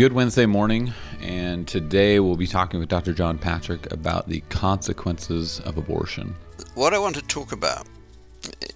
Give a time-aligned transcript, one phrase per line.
[0.00, 3.12] Good Wednesday morning, and today we'll be talking with Dr.
[3.12, 6.34] John Patrick about the consequences of abortion.
[6.74, 7.86] What I want to talk about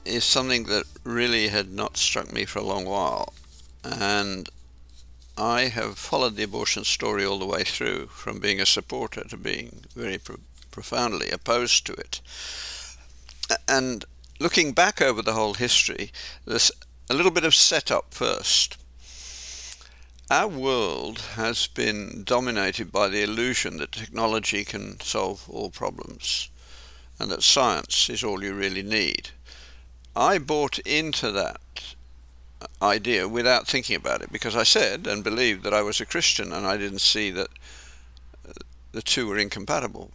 [0.05, 3.33] is something that really had not struck me for a long while,
[3.83, 4.51] and
[5.39, 9.39] I have followed the abortion story all the way through, from being a supporter to
[9.39, 12.21] being very pro- profoundly opposed to it.
[13.67, 14.05] And
[14.39, 16.13] looking back over the whole history,
[16.45, 16.71] there's
[17.09, 18.77] a little bit of setup first
[20.31, 26.49] our world has been dominated by the illusion that technology can solve all problems
[27.19, 29.31] and that science is all you really need.
[30.17, 31.61] I bought into that
[32.81, 36.53] idea without thinking about it because I said and believed that I was a Christian
[36.53, 37.49] and I didn't see that
[38.49, 38.53] uh,
[38.93, 40.11] the two were incompatible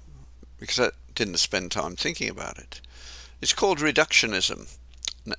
[0.59, 2.81] because I didn't spend time thinking about it.
[3.41, 4.78] It's called reductionism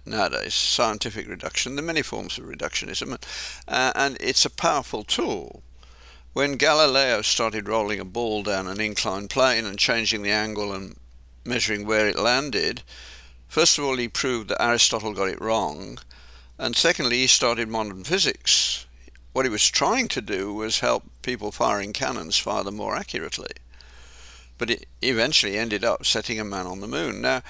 [0.06, 3.20] nowadays, scientific reduction, the many forms of reductionism,
[3.68, 5.62] uh, and it's a powerful tool.
[6.32, 10.96] When Galileo started rolling a ball down an inclined plane and changing the angle and
[11.44, 12.82] measuring where it landed,
[13.48, 15.98] first of all, he proved that Aristotle got it wrong,
[16.58, 18.86] and secondly, he started modern physics.
[19.32, 23.52] What he was trying to do was help people firing cannons fire them more accurately.
[24.58, 27.22] But it eventually ended up setting a man on the moon.
[27.22, 27.42] Now,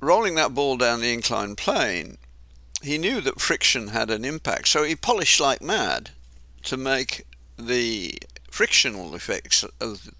[0.00, 2.18] rolling that ball down the inclined plane,
[2.82, 6.10] he knew that friction had an impact, so he polished like mad
[6.62, 7.26] to make
[7.58, 8.18] the
[8.50, 10.10] frictional effects of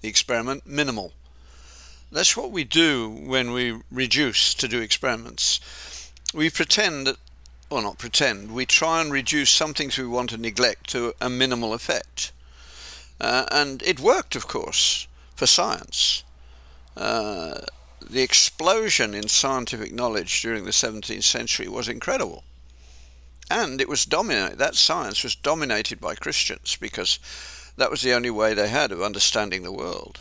[0.00, 1.12] the experiment minimal.
[2.12, 5.60] That's what we do when we reduce to do experiments.
[6.32, 7.16] We pretend that,
[7.70, 11.30] or not pretend, we try and reduce some things we want to neglect to a
[11.30, 12.32] minimal effect.
[13.20, 16.22] Uh, and it worked, of course, for science.
[16.96, 17.62] Uh,
[18.08, 22.44] the explosion in scientific knowledge during the 17th century was incredible.
[23.50, 27.18] And it was dominated, that science was dominated by Christians because
[27.76, 30.20] that was the only way they had of understanding the world.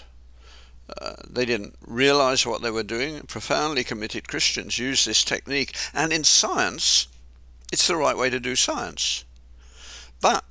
[1.02, 3.22] Uh, they didn't realize what they were doing.
[3.22, 7.08] Profoundly committed Christians used this technique, and in science,
[7.72, 9.24] it's the right way to do science.
[10.20, 10.44] But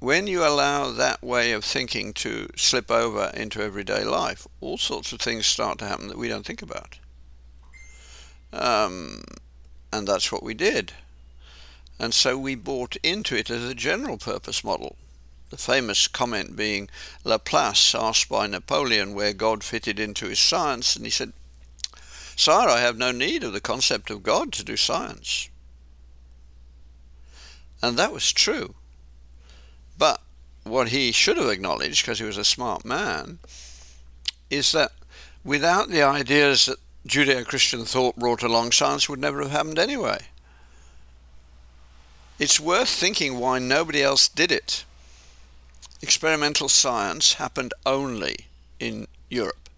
[0.00, 5.12] when you allow that way of thinking to slip over into everyday life, all sorts
[5.12, 6.98] of things start to happen that we don't think about.
[8.52, 9.22] Um,
[9.92, 10.92] and that's what we did.
[11.98, 14.96] And so we bought into it as a general purpose model.
[15.50, 16.88] The famous comment being
[17.22, 21.32] Laplace asked by Napoleon where God fitted into his science, and he said,
[22.36, 25.48] Sire, I have no need of the concept of God to do science.
[27.80, 28.74] And that was true.
[30.64, 33.38] What he should have acknowledged, because he was a smart man,
[34.50, 34.92] is that
[35.44, 40.18] without the ideas that Judeo Christian thought brought along, science would never have happened anyway.
[42.38, 44.84] It's worth thinking why nobody else did it.
[46.02, 48.46] Experimental science happened only
[48.80, 49.68] in Europe.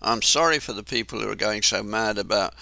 [0.00, 2.54] I'm sorry for the people who are going so mad about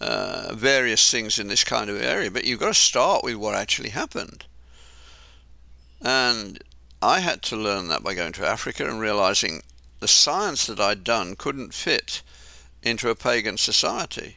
[0.00, 3.54] uh, various things in this kind of area, but you've got to start with what
[3.54, 4.44] actually happened.
[6.00, 6.62] And
[7.02, 9.62] I had to learn that by going to Africa and realizing
[10.00, 12.22] the science that I'd done couldn't fit
[12.82, 14.36] into a pagan society.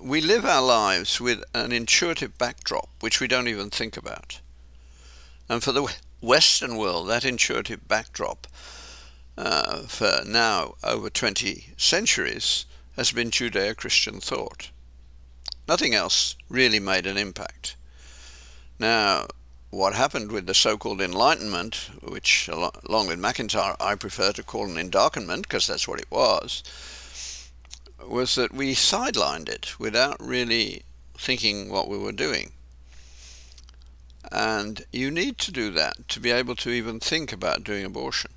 [0.00, 4.40] We live our lives with an intuitive backdrop which we don't even think about.
[5.48, 8.46] And for the Western world, that intuitive backdrop
[9.36, 12.66] uh, for now over 20 centuries
[12.96, 14.70] has been Judeo Christian thought.
[15.66, 17.76] Nothing else really made an impact.
[18.78, 19.26] Now,
[19.70, 24.76] what happened with the so-called Enlightenment, which along with MacIntyre I prefer to call an
[24.76, 26.62] endarkenment because that's what it was,
[28.06, 30.82] was that we sidelined it without really
[31.16, 32.52] thinking what we were doing.
[34.30, 38.30] And you need to do that to be able to even think about doing abortion.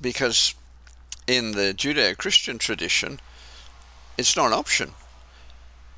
[0.00, 0.54] Because
[1.26, 3.20] in the Judeo Christian tradition,
[4.18, 4.92] it's not an option.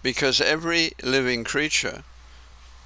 [0.03, 2.05] Because every living creature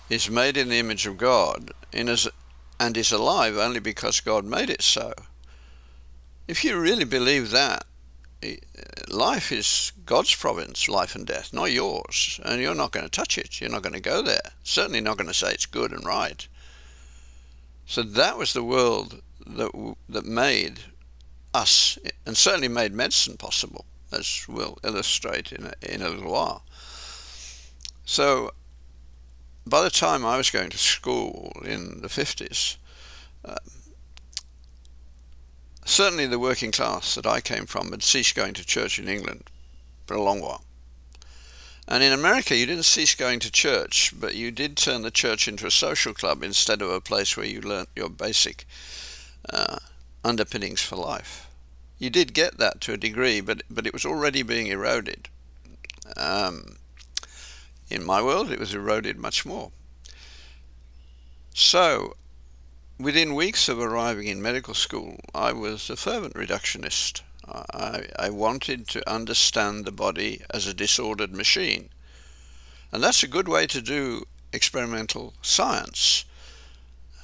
[0.08, 4.82] is made in the image of God and is alive only because God made it
[4.82, 5.12] so.
[6.46, 7.84] If you really believe that,
[9.08, 13.36] life is God's province, life and death, not yours, and you're not going to touch
[13.36, 13.60] it.
[13.60, 14.52] You're not going to go there.
[14.62, 16.46] Certainly not going to say it's good and right.
[17.86, 20.80] So that was the world that that made
[21.52, 26.62] us, and certainly made medicine possible, as we'll illustrate in a, in a little while.
[28.04, 28.52] So
[29.68, 32.76] by the time I was going to school in the 50s,
[33.44, 33.56] uh,
[35.84, 39.44] certainly the working class that I came from had ceased going to church in England
[40.06, 40.64] for a long while.
[41.86, 45.48] And in America, you didn't cease going to church, but you did turn the church
[45.48, 48.66] into a social club instead of a place where you learnt your basic
[49.48, 49.78] uh,
[50.22, 51.46] underpinnings for life.
[51.98, 55.28] You did get that to a degree, but but it was already being eroded.
[56.16, 56.76] Um,
[57.90, 59.70] in my world, it was eroded much more.
[61.54, 62.16] So,
[62.98, 67.22] within weeks of arriving in medical school, I was a fervent reductionist.
[67.46, 71.88] I, I wanted to understand the body as a disordered machine.
[72.92, 76.24] And that's a good way to do experimental science.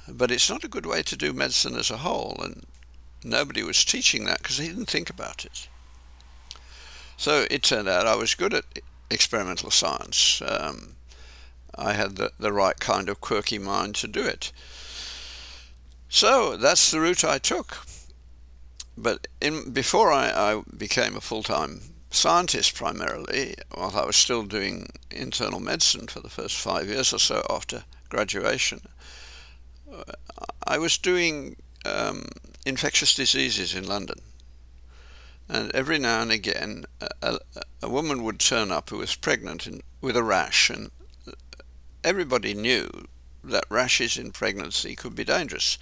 [0.07, 2.39] But it's not a good way to do medicine as a whole.
[2.43, 2.65] And
[3.23, 5.67] nobody was teaching that because they didn't think about it.
[7.17, 8.65] So it turned out I was good at
[9.09, 10.41] experimental science.
[10.45, 10.95] Um,
[11.75, 14.51] I had the, the right kind of quirky mind to do it.
[16.09, 17.85] So that's the route I took
[18.97, 21.81] but in, before I, I became a full-time
[22.11, 27.19] scientist primarily, while I was still doing internal medicine for the first five years or
[27.19, 28.81] so after graduation,
[29.91, 30.03] uh,
[30.65, 32.29] I was doing um,
[32.65, 34.21] infectious diseases in London.
[35.47, 36.85] And every now and again,
[37.21, 37.37] a,
[37.81, 40.89] a woman would turn up who was pregnant and, with a rash, and
[42.03, 42.89] everybody knew
[43.43, 45.77] that rashes in pregnancy could be dangerous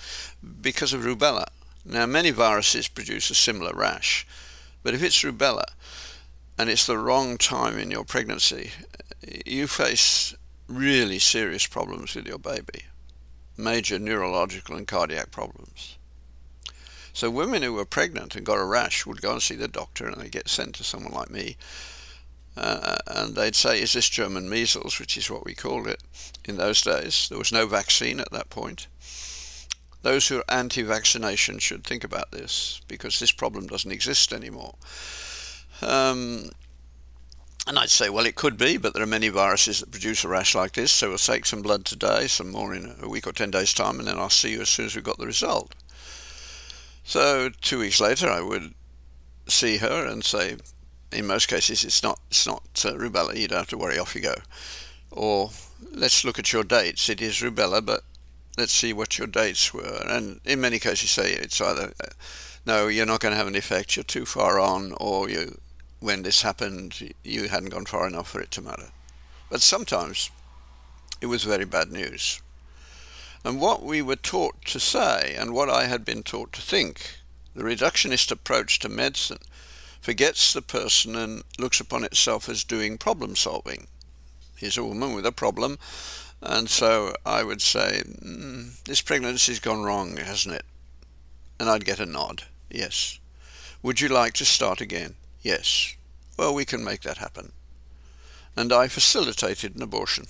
[0.61, 1.45] because of rubella.
[1.85, 4.27] Now, many viruses produce a similar rash,
[4.83, 5.65] but if it's rubella
[6.57, 8.71] and it's the wrong time in your pregnancy,
[9.45, 10.35] you face
[10.67, 12.85] really serious problems with your baby,
[13.57, 15.97] major neurological and cardiac problems.
[17.13, 20.07] So women who were pregnant and got a rash would go and see the doctor
[20.07, 21.57] and they'd get sent to someone like me.
[22.57, 26.01] Uh, and they'd say, is this German measles, which is what we called it
[26.45, 27.27] in those days.
[27.29, 28.87] There was no vaccine at that point
[30.03, 34.75] those who are anti-vaccination should think about this because this problem doesn't exist anymore.
[35.81, 36.51] Um,
[37.65, 40.27] and I'd say, well, it could be, but there are many viruses that produce a
[40.27, 43.31] rash like this, so we'll take some blood today, some more in a week or
[43.31, 45.73] 10 days' time, and then I'll see you as soon as we've got the result.
[47.03, 48.73] So two weeks later, I would
[49.47, 50.57] see her and say,
[51.11, 54.15] in most cases, it's not, it's not uh, rubella, you don't have to worry, off
[54.15, 54.35] you go.
[55.11, 55.51] Or
[55.91, 57.09] let's look at your dates.
[57.09, 58.01] It is rubella, but
[58.57, 60.01] let's see what your dates were.
[60.07, 62.09] And in many cases, say it's either uh,
[62.65, 65.59] no, you're not going to have an effect, you're too far on, or you,
[65.99, 68.89] when this happened, you hadn't gone far enough for it to matter.
[69.49, 70.31] But sometimes
[71.19, 72.41] it was very bad news.
[73.43, 77.17] And what we were taught to say, and what I had been taught to think,
[77.55, 79.39] the reductionist approach to medicine
[80.01, 83.87] forgets the person and looks upon itself as doing problem solving.
[84.55, 85.77] Here's a woman with a problem
[86.45, 90.65] and so I would say, mm, this pregnancy's gone wrong, hasn't it?
[91.57, 93.17] And I'd get a nod, yes.
[93.81, 95.15] Would you like to start again?
[95.41, 95.95] Yes.
[96.37, 97.53] Well, we can make that happen.
[98.57, 100.25] And I facilitated an abortion.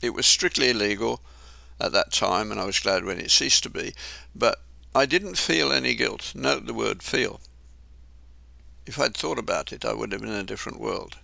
[0.00, 1.20] It was strictly illegal
[1.80, 3.94] at that time, and I was glad when it ceased to be,
[4.34, 4.60] but
[4.94, 6.32] I didn't feel any guilt.
[6.34, 7.40] Note the word feel.
[8.86, 11.18] If I'd thought about it, I would have been in a different world.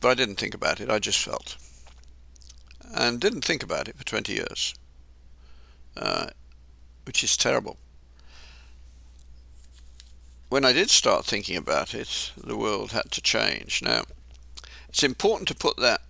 [0.00, 1.56] But I didn't think about it, I just felt
[2.94, 4.74] and didn't think about it for 20 years,
[5.96, 6.28] uh,
[7.04, 7.76] which is terrible.
[10.48, 13.82] When I did start thinking about it, the world had to change.
[13.82, 14.04] Now,
[14.88, 16.00] it's important to put that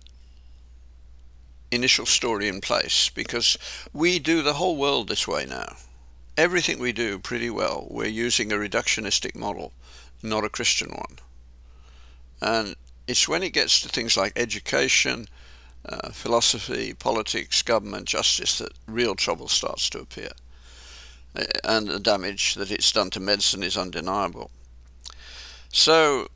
[1.71, 3.57] initial story in place because
[3.93, 5.75] we do the whole world this way now.
[6.37, 9.73] Everything we do pretty well, we're using a reductionistic model,
[10.21, 11.17] not a Christian one.
[12.41, 12.75] And
[13.07, 15.27] it's when it gets to things like education,
[15.87, 20.31] uh, philosophy, politics, government, justice that real trouble starts to appear.
[21.35, 24.51] Uh, and the damage that it's done to medicine is undeniable.
[25.71, 26.27] So,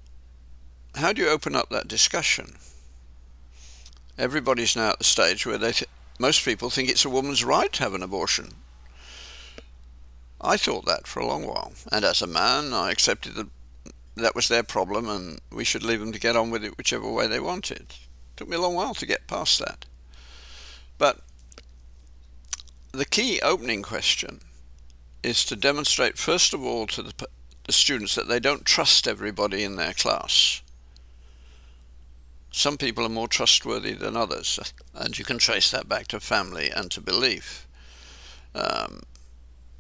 [0.96, 2.56] how do you open up that discussion?
[4.22, 7.74] Everybody's now at the stage where they th- most people think it's a woman's right
[7.74, 8.54] to have an abortion.
[10.40, 13.48] I thought that for a long while, and as a man, I accepted that
[14.16, 17.12] that was their problem, and we should leave them to get on with it whichever
[17.12, 17.82] way they wanted.
[17.82, 17.98] It
[18.38, 19.86] Took me a long while to get past that.
[21.00, 21.22] But
[22.92, 24.42] the key opening question
[25.24, 27.28] is to demonstrate, first of all, to the,
[27.64, 30.62] the students that they don't trust everybody in their class.
[32.52, 34.60] Some people are more trustworthy than others,
[34.94, 37.66] and you can trace that back to family and to belief.
[38.54, 39.04] Um,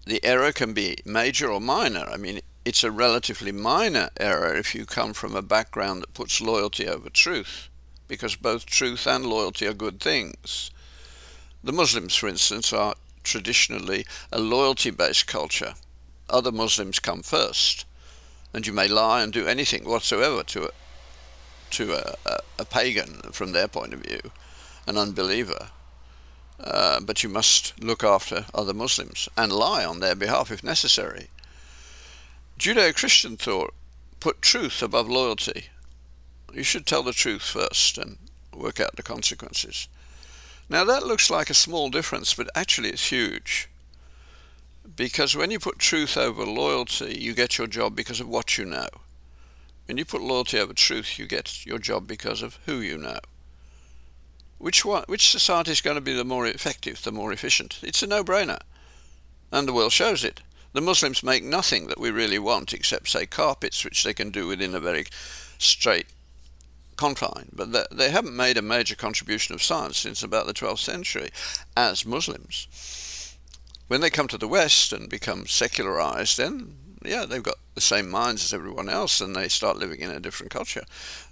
[0.05, 2.07] the error can be major or minor.
[2.09, 6.39] I mean, it's a relatively minor error if you come from a background that puts
[6.39, 7.69] loyalty over truth
[8.07, 10.69] because both truth and loyalty are good things.
[11.63, 15.75] The Muslims, for instance, are traditionally a loyalty based culture.
[16.29, 17.85] Other Muslims come first,
[18.53, 20.71] and you may lie and do anything whatsoever to
[21.71, 24.31] to a, a, a pagan from their point of view,
[24.87, 25.69] an unbeliever.
[26.59, 31.27] Uh, but you must look after other Muslims and lie on their behalf if necessary.
[32.59, 33.73] Judeo Christian thought
[34.19, 35.67] put truth above loyalty.
[36.53, 38.17] You should tell the truth first and
[38.55, 39.87] work out the consequences.
[40.69, 43.67] Now that looks like a small difference, but actually it's huge.
[44.95, 48.65] Because when you put truth over loyalty, you get your job because of what you
[48.65, 48.87] know.
[49.91, 53.19] When you put loyalty over truth, you get your job because of who you know.
[54.57, 57.77] Which one, which society is going to be the more effective, the more efficient?
[57.83, 58.61] It's a no-brainer.
[59.51, 60.39] And the world shows it.
[60.71, 64.47] The Muslims make nothing that we really want except, say, carpets, which they can do
[64.47, 65.07] within a very
[65.57, 66.07] straight
[66.95, 67.49] confine.
[67.51, 71.31] But they haven't made a major contribution of science since about the 12th century
[71.75, 73.35] as Muslims.
[73.89, 78.09] When they come to the West and become secularized, then yeah, they've got the same
[78.09, 80.83] minds as everyone else, and they start living in a different culture.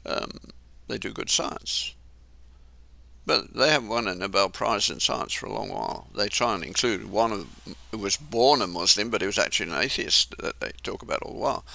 [0.06, 0.32] Um,
[0.88, 1.94] they do good science,
[3.26, 6.08] but they haven't won a Nobel Prize in science for a long while.
[6.16, 7.48] They try and include one of
[7.92, 11.22] who was born a Muslim, but he was actually an atheist that they talk about
[11.22, 11.66] all the while.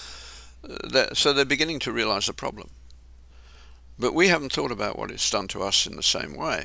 [0.68, 2.70] Uh, so they're beginning to realize the problem.
[3.98, 6.64] But we haven't thought about what it's done to us in the same way.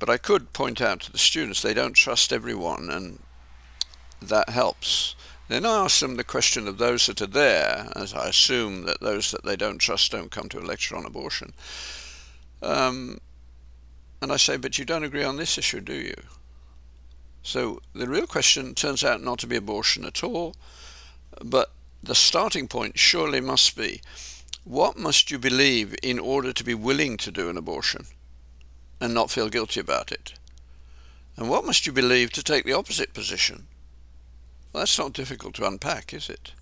[0.00, 3.20] But I could point out to the students they don't trust everyone, and
[4.20, 5.14] that helps.
[5.50, 9.00] Then I ask them the question of those that are there, as I assume that
[9.00, 11.52] those that they don't trust don't come to a lecture on abortion.
[12.62, 13.18] Um,
[14.22, 16.14] and I say, but you don't agree on this issue, do you?
[17.42, 20.54] So the real question turns out not to be abortion at all,
[21.44, 24.02] but the starting point surely must be
[24.62, 28.06] what must you believe in order to be willing to do an abortion
[29.00, 30.34] and not feel guilty about it?
[31.36, 33.66] And what must you believe to take the opposite position
[34.72, 36.52] well, that's not difficult to unpack, is it?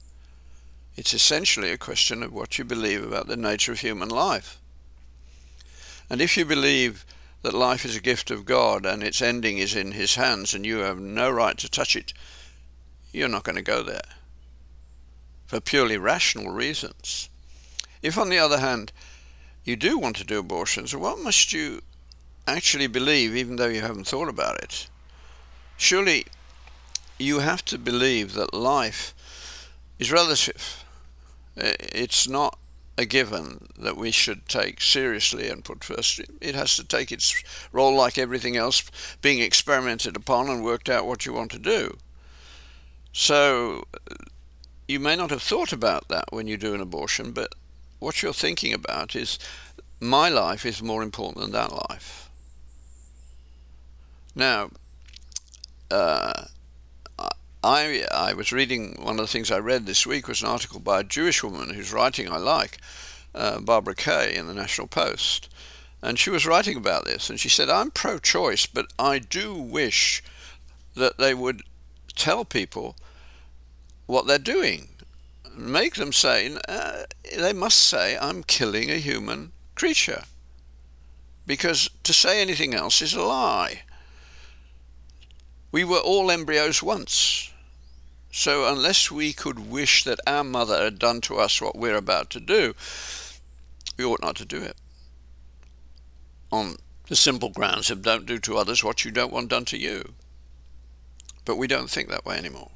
[0.97, 4.59] It's essentially a question of what you believe about the nature of human life.
[6.11, 7.05] And if you believe
[7.43, 10.67] that life is a gift of God and its ending is in His hands and
[10.67, 12.13] you have no right to touch it,
[13.13, 14.03] you're not going to go there
[15.47, 17.29] for purely rational reasons.
[18.03, 18.93] If, on the other hand,
[19.65, 21.83] you do want to do abortions, what must you
[22.47, 24.89] actually believe, even though you haven't thought about it?
[25.77, 26.27] Surely
[27.19, 29.15] you have to believe that life
[29.99, 30.85] is relative.
[31.57, 32.59] It's not
[32.97, 36.21] a given that we should take seriously and put first.
[36.41, 38.83] It has to take its role like everything else,
[39.23, 41.97] being experimented upon and worked out what you want to do.
[43.13, 43.85] So
[44.89, 47.55] you may not have thought about that when you do an abortion, but
[47.99, 49.39] what you're thinking about is
[50.01, 52.31] my life is more important than that life.
[54.35, 54.71] Now,
[55.91, 56.45] uh,
[57.63, 60.79] I, I was reading, one of the things I read this week was an article
[60.79, 62.79] by a Jewish woman whose writing I like,
[63.35, 65.49] uh, Barbara Kay in the National Post.
[66.01, 69.55] And she was writing about this, and she said, I'm pro choice, but I do
[69.55, 70.23] wish
[70.95, 71.63] that they would
[72.15, 72.95] tell people
[74.07, 74.91] what they're doing.
[75.57, 77.03] Make them say, uh,
[77.37, 80.23] they must say, I'm killing a human creature.
[81.45, 83.83] Because to say anything else is a lie.
[85.73, 87.48] We were all embryos once.
[88.31, 92.31] So unless we could wish that our mother had done to us what we're about
[92.31, 92.75] to do,
[93.97, 94.77] we ought not to do it.
[96.53, 96.77] On
[97.09, 100.15] the simple grounds of don't do to others what you don't want done to you.
[101.45, 102.71] But we don't think that way anymore.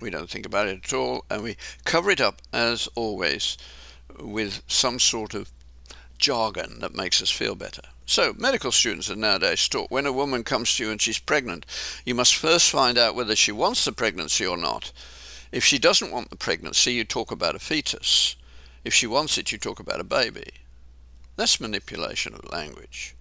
[0.00, 3.56] We don't think about it at all, and we cover it up, as always,
[4.18, 5.52] with some sort of
[6.18, 7.82] jargon that makes us feel better.
[8.10, 11.64] So, medical students are nowadays taught when a woman comes to you and she's pregnant,
[12.04, 14.90] you must first find out whether she wants the pregnancy or not.
[15.52, 18.34] If she doesn't want the pregnancy, you talk about a fetus.
[18.84, 20.48] If she wants it, you talk about a baby.
[21.36, 23.14] That's manipulation of language.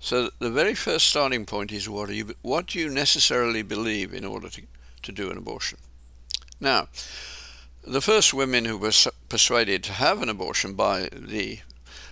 [0.00, 4.26] So the very first starting point is what you, what do you necessarily believe in
[4.26, 4.62] order to,
[5.00, 5.78] to do an abortion?
[6.60, 6.88] Now,
[7.82, 8.92] the first women who were
[9.30, 11.60] persuaded to have an abortion by the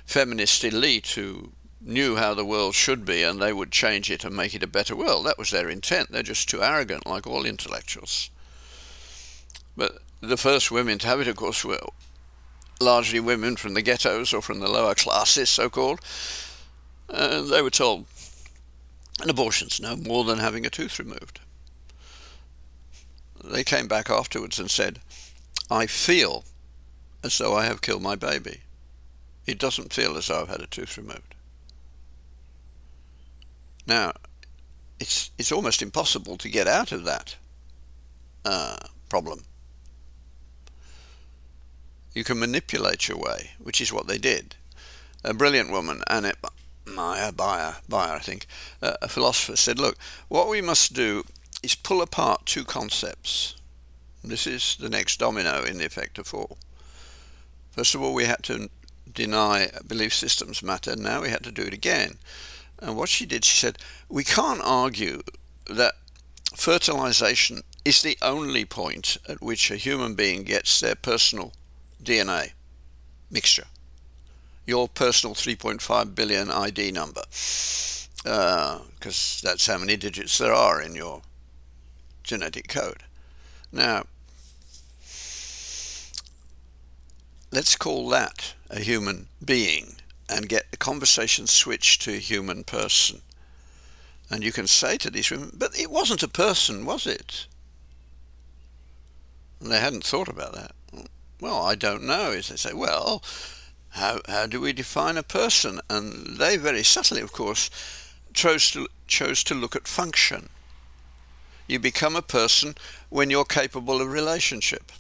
[0.09, 4.35] feminist elite who knew how the world should be and they would change it and
[4.35, 5.27] make it a better world.
[5.27, 6.11] That was their intent.
[6.11, 8.31] They're just too arrogant, like all intellectuals.
[9.77, 11.79] But the first women to have it, of course, were
[12.81, 16.01] largely women from the ghettos or from the lower classes, so called.
[17.11, 18.07] And they were told
[19.23, 21.41] an abortion's no more than having a tooth removed.
[23.45, 25.01] They came back afterwards and said,
[25.71, 26.45] I feel
[27.23, 28.63] as though I have killed my baby.
[29.49, 31.35] It doesn't feel as though I've had a tooth removed.
[33.87, 34.13] Now,
[35.01, 37.37] it's it's almost impossible to get out of that
[38.45, 38.77] uh,
[39.09, 39.45] problem.
[42.15, 44.55] You can manipulate your way, which is what they did.
[45.25, 46.45] A brilliant woman, Annette
[46.85, 48.47] Meyer, Baier, Baier, I think,
[48.83, 49.97] uh, a philosopher, said, look,
[50.29, 51.25] what we must do
[51.63, 53.57] is pull apart two concepts.
[54.23, 56.59] This is the next domino in the effect of fall.
[57.71, 58.69] First of all, we had to
[59.19, 60.95] deny belief systems matter.
[60.95, 62.19] Now we had to do it again.
[62.79, 65.23] And what she did, she said, we can't argue
[65.69, 65.95] that
[66.55, 71.53] fertilization is the only point at which a human being gets their personal
[72.03, 72.53] DNA
[73.29, 73.67] mixture,
[74.67, 80.95] your personal 3.5 billion ID number, because uh, that's how many digits there are in
[80.95, 81.23] your
[82.23, 83.03] genetic code.
[83.73, 84.05] Now,
[87.51, 89.97] let's call that a human being
[90.29, 93.23] and get the conversation switched to a human person.
[94.31, 97.47] And you can say to these women, but it wasn't a person, was it?
[99.61, 100.73] And they hadn't thought about that.
[101.41, 102.33] Well, I don't know.
[102.33, 103.23] As they say, well,
[103.91, 105.81] how, how do we define a person?
[105.89, 107.71] And they very subtly, of course,
[108.35, 110.51] chose to, chose to look at function.
[111.67, 112.75] You become a person
[113.09, 114.93] when you're capable of relationship.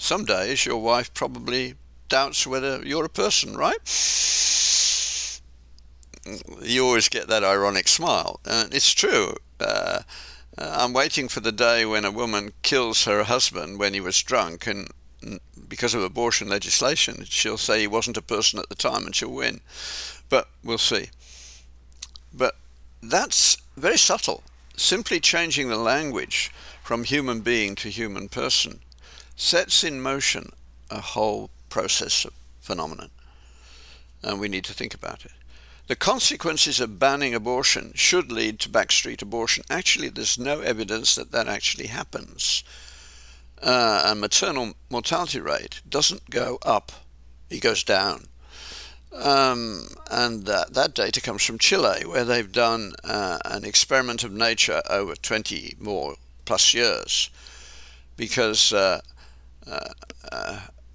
[0.00, 1.74] Some days your wife probably
[2.08, 3.78] doubts whether you're a person, right?
[6.62, 8.38] You always get that ironic smile.
[8.44, 9.34] And it's true.
[9.60, 10.02] Uh,
[10.56, 14.22] uh, I'm waiting for the day when a woman kills her husband when he was
[14.22, 14.88] drunk, and
[15.68, 19.32] because of abortion legislation, she'll say he wasn't a person at the time and she'll
[19.32, 19.60] win.
[20.28, 21.10] But we'll see.
[22.32, 22.56] But
[23.02, 24.44] that's very subtle.
[24.76, 26.52] Simply changing the language
[26.84, 28.80] from human being to human person
[29.38, 30.50] sets in motion
[30.90, 33.08] a whole process of phenomenon.
[34.22, 35.30] And we need to think about it.
[35.86, 39.64] The consequences of banning abortion should lead to backstreet abortion.
[39.70, 42.64] Actually, there's no evidence that that actually happens.
[43.62, 46.92] Uh, and maternal mortality rate doesn't go up,
[47.48, 48.26] it goes down.
[49.14, 54.32] Um, and that, that data comes from Chile, where they've done uh, an experiment of
[54.32, 57.30] nature over 20 more plus years,
[58.16, 59.00] because uh,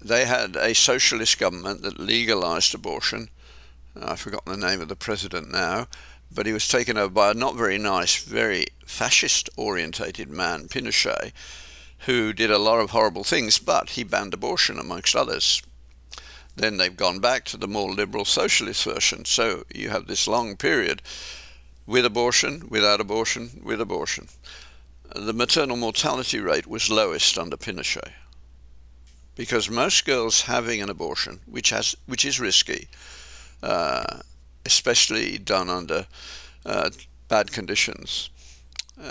[0.04, 3.30] they had a socialist government that legalized abortion.
[4.00, 5.88] I've forgotten the name of the president now,
[6.30, 11.32] but he was taken over by a not very nice, very fascist orientated man, Pinochet,
[12.00, 15.62] who did a lot of horrible things, but he banned abortion amongst others.
[16.54, 19.24] Then they've gone back to the more liberal socialist version.
[19.24, 21.02] So you have this long period
[21.86, 24.28] with abortion, without abortion, with abortion.
[25.14, 28.12] The maternal mortality rate was lowest under Pinochet
[29.34, 32.88] because most girls having an abortion, which has which is risky,
[33.62, 34.20] uh,
[34.64, 36.06] especially done under
[36.64, 36.90] uh,
[37.28, 38.30] bad conditions,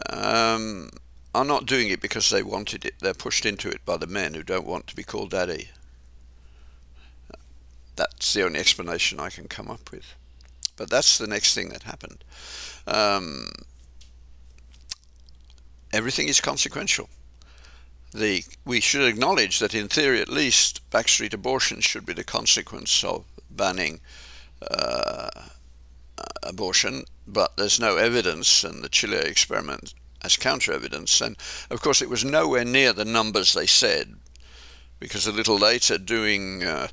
[0.09, 0.89] um,
[1.35, 2.95] are not doing it because they wanted it.
[2.99, 5.69] They're pushed into it by the men who don't want to be called daddy.
[7.95, 10.15] That's the only explanation I can come up with.
[10.75, 12.23] But that's the next thing that happened.
[12.87, 13.49] Um,
[15.91, 17.09] everything is consequential
[18.13, 23.03] the we should acknowledge that in theory at least backstreet abortion should be the consequence
[23.03, 23.99] of banning
[24.71, 25.29] uh,
[26.43, 31.21] abortion, but there's no evidence, and the Chile experiment as counter evidence.
[31.21, 31.35] And
[31.69, 34.15] of course, it was nowhere near the numbers they said,
[34.99, 36.87] because a little later, doing uh,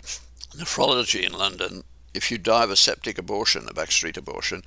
[0.56, 4.62] nephrology in London, if you die of a septic abortion, a backstreet abortion,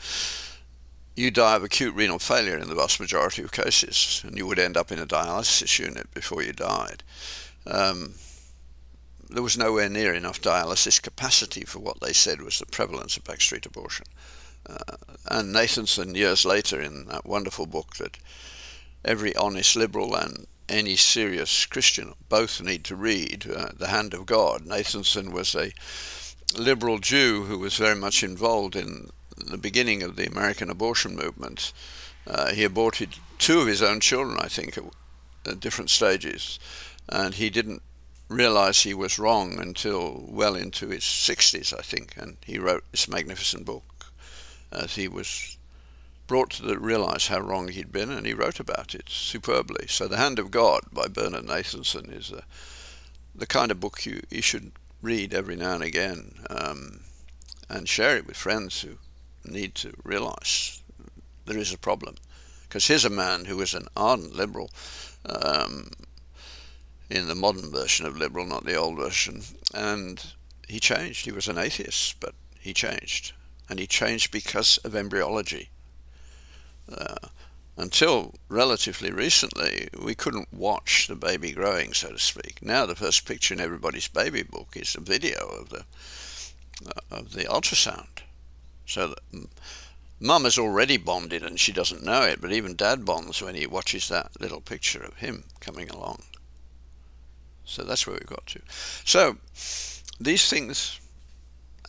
[1.15, 4.60] you die of acute renal failure in the vast majority of cases, and you would
[4.60, 7.04] end up in a dialysis unit before you died.
[7.67, 8.15] Um,
[9.30, 13.23] there was nowhere near enough dialysis capacity for what they said was the prevalence of
[13.23, 14.06] backstreet abortion.
[14.67, 14.97] Uh,
[15.28, 18.17] and Nathanson, years later, in that wonderful book that
[19.04, 24.26] every honest liberal and any serious Christian both need to read, uh, The Hand of
[24.26, 24.65] God.
[24.65, 25.71] Nathanson was a
[26.58, 29.10] liberal Jew who was very much involved in
[29.47, 31.73] the beginning of the American abortion movement.
[32.25, 34.84] Uh, he aborted two of his own children, I think, at,
[35.45, 36.60] at different stages,
[37.10, 37.82] and he didn't
[38.29, 43.08] realize he was wrong until well into his 60s, I think, and he wrote this
[43.08, 43.84] magnificent book
[44.71, 45.58] as he was
[46.27, 49.88] brought to realize how wrong he'd been, and he wrote about it superbly.
[49.88, 52.43] So, The Hand of God by Bernard Nathanson is a,
[53.36, 57.01] the kind of book you, you should read every now and again um,
[57.69, 58.97] and share it with friends who
[59.45, 60.82] need to realize
[61.45, 62.15] there is a problem.
[62.63, 64.71] Because here's a man who was an ardent liberal,
[65.25, 65.91] um,
[67.10, 70.34] in the modern version of liberal, not the old version, and
[70.67, 71.25] he changed.
[71.25, 73.34] He was an atheist, but he changed.
[73.69, 75.69] And he changed because of embryology.
[76.91, 77.27] Uh,
[77.77, 82.60] until relatively recently, we couldn't watch the baby growing, so to speak.
[82.62, 85.86] Now, the first picture in everybody's baby book is a video of the
[86.86, 88.23] uh, of the ultrasound.
[88.86, 89.48] So that
[90.19, 93.67] mum has already bonded and she doesn't know it, but even dad bonds when he
[93.67, 96.24] watches that little picture of him coming along.
[97.65, 98.62] So that's where we got to.
[99.06, 99.38] So
[100.19, 101.00] these things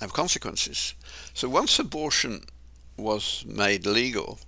[0.01, 0.95] have consequences.
[1.33, 2.45] So once abortion
[2.97, 4.39] was made legal,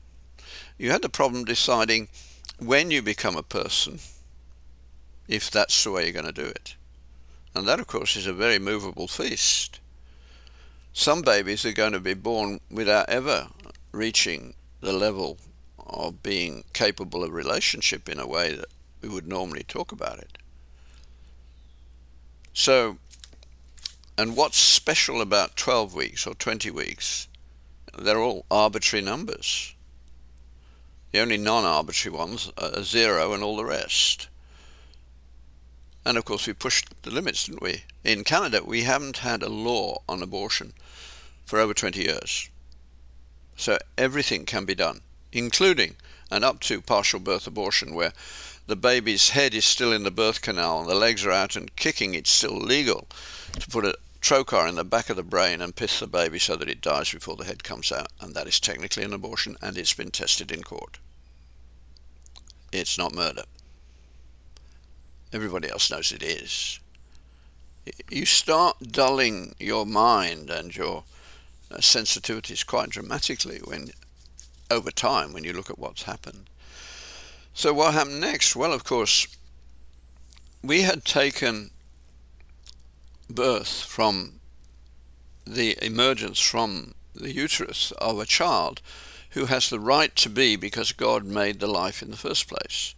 [0.79, 2.09] you had the problem deciding
[2.59, 3.99] when you become a person,
[5.29, 6.75] if that's the way you're going to do it.
[7.55, 9.81] And that, of course, is a very movable feast.
[10.99, 13.49] Some babies are going to be born without ever
[13.93, 15.37] reaching the level
[15.79, 18.71] of being capable of relationship in a way that
[19.03, 20.39] we would normally talk about it.
[22.55, 22.97] So,
[24.17, 27.29] and what's special about 12 weeks or 20 weeks?
[27.97, 29.75] They're all arbitrary numbers.
[31.13, 34.29] The only non-arbitrary ones are zero and all the rest.
[36.07, 37.83] And of course we pushed the limits, didn't we?
[38.03, 40.73] In Canada we haven't had a law on abortion
[41.47, 42.51] for over 20 years.
[43.57, 45.01] So everything can be done,
[45.33, 45.97] including
[46.31, 48.13] and up to partial birth abortion where
[48.67, 51.75] the baby's head is still in the birth canal and the legs are out and
[51.77, 53.07] kicking, it's still legal
[53.61, 56.57] to put a trocar in the back of the brain and piss the baby so
[56.57, 58.09] that it dies before the head comes out.
[58.21, 60.99] And that is technically an abortion and it's been tested in court.
[62.73, 63.45] It's not murder.
[65.33, 66.81] Everybody else knows it is.
[68.11, 71.05] You start dulling your mind and your
[71.75, 73.91] sensitivities quite dramatically when,
[74.71, 76.49] over time, when you look at what's happened.
[77.55, 78.55] So what happened next?
[78.55, 79.27] Well, of course,
[80.63, 81.71] we had taken
[83.31, 84.41] birth from
[85.47, 88.83] the emergence from the uterus of a child
[89.31, 92.95] who has the right to be because God made the life in the first place.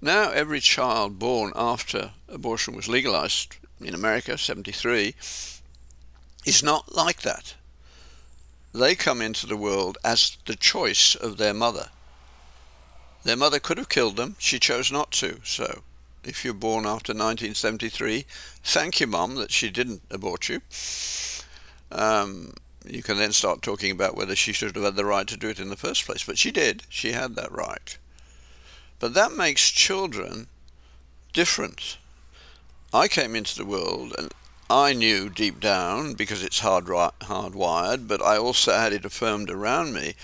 [0.00, 5.14] Now, every child born after abortion was legalized in America, 73,
[6.44, 7.54] is not like that.
[8.76, 11.88] They come into the world as the choice of their mother.
[13.24, 15.40] Their mother could have killed them, she chose not to.
[15.44, 15.82] So,
[16.24, 18.26] if you're born after 1973,
[18.62, 20.60] thank you, mum, that she didn't abort you.
[21.90, 22.52] Um,
[22.86, 25.48] you can then start talking about whether she should have had the right to do
[25.48, 26.22] it in the first place.
[26.22, 26.82] But she did.
[26.90, 27.96] She had that right.
[28.98, 30.48] But that makes children
[31.32, 31.96] different.
[32.92, 34.34] I came into the world and
[34.68, 39.92] I knew deep down, because it's hard hardwired, but I also had it affirmed around
[39.92, 40.14] me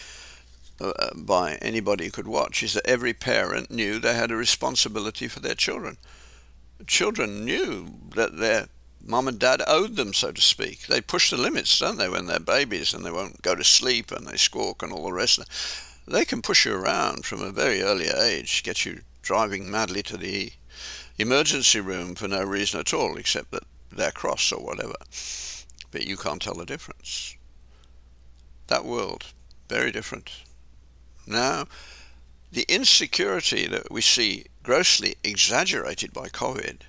[0.80, 5.28] uh, by anybody who could watch, is that every parent knew they had a responsibility
[5.28, 5.96] for their children.
[6.88, 8.66] Children knew that their
[9.00, 10.88] mum and dad owed them, so to speak.
[10.88, 14.10] They push the limits, don't they, when they're babies and they won't go to sleep
[14.10, 15.38] and they squawk and all the rest.
[16.08, 20.16] They can push you around from a very early age, get you driving madly to
[20.16, 20.50] the
[21.16, 23.62] emergency room for no reason at all, except that
[23.96, 24.94] they're cross or whatever.
[25.90, 27.36] But you can't tell the difference.
[28.68, 29.26] That world,
[29.68, 30.30] very different.
[31.26, 31.66] Now,
[32.50, 36.80] the insecurity that we see grossly exaggerated by COVID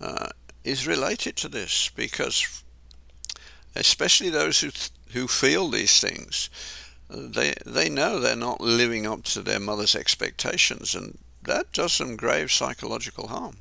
[0.00, 0.28] uh,
[0.64, 2.62] is related to this because
[3.74, 4.70] especially those who
[5.12, 6.50] who feel these things
[7.08, 12.16] they they know they're not living up to their mother's expectations and that does some
[12.16, 13.56] grave psychological harm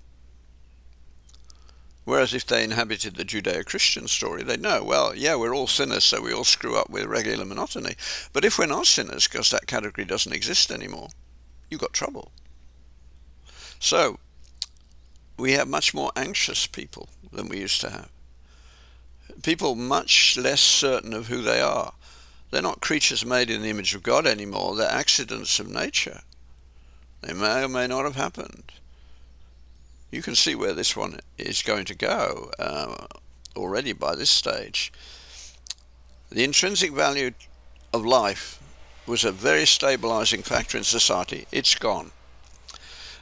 [2.04, 6.22] whereas if they inhabited the judeo-christian story they'd know well yeah we're all sinners so
[6.22, 7.96] we all screw up with regular monotony
[8.34, 11.10] but if we're not sinners because that category doesn't exist anymore
[11.70, 12.32] you've got trouble
[13.80, 14.20] so
[15.42, 18.10] we have much more anxious people than we used to have.
[19.42, 21.94] People much less certain of who they are.
[22.52, 26.22] They're not creatures made in the image of God anymore, they're accidents of nature.
[27.22, 28.72] They may or may not have happened.
[30.12, 33.08] You can see where this one is going to go uh,
[33.56, 34.92] already by this stage.
[36.30, 37.32] The intrinsic value
[37.94, 38.62] of life
[39.08, 41.48] was a very stabilizing factor in society.
[41.52, 42.12] It's gone.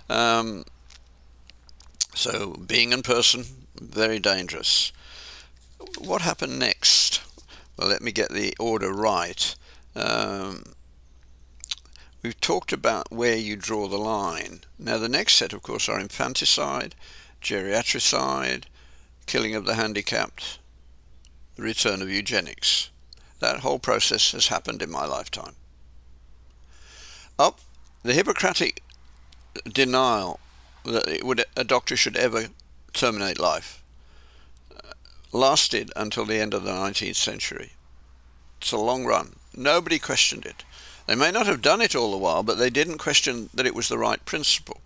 [0.10, 0.66] Um,
[2.16, 3.46] so being in person,
[3.80, 4.92] very dangerous.
[6.00, 7.22] What happened next?
[7.78, 9.56] Well, let me get the order right.
[9.96, 10.64] Um,
[12.22, 14.62] we've talked about where you draw the line.
[14.78, 16.96] Now, the next set, of course, are infanticide,
[17.42, 18.64] geriatricide,
[19.26, 20.60] killing of the handicapped,
[21.56, 22.90] the return of eugenics.
[23.40, 25.56] That whole process has happened in my lifetime.
[27.38, 27.62] Up
[28.04, 28.84] the Hippocratic
[29.66, 30.40] denial
[30.86, 32.48] that would, a doctor should ever
[32.94, 33.84] terminate life
[34.76, 34.92] uh,
[35.32, 37.74] lasted until the end of the 19th century.
[38.62, 39.36] It's a long run.
[39.56, 40.64] Nobody questioned it.
[41.10, 43.74] They may not have done it all the while, but they didn't question that it
[43.74, 44.80] was the right principle.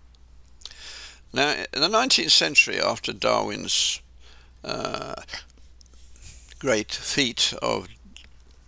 [1.34, 4.00] Now, in the 19th century, after Darwin's
[4.64, 5.16] uh,
[6.58, 7.88] great feat of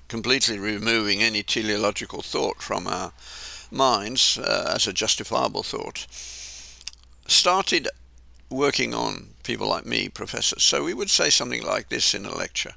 [0.07, 3.13] completely removing any teleological thought from our
[3.71, 6.07] minds uh, as a justifiable thought,
[7.27, 7.89] started
[8.51, 10.63] working on people like me, professors.
[10.63, 12.75] So we would say something like this in a lecture.